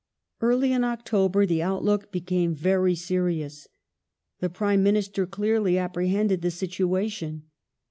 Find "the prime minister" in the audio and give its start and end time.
4.39-5.27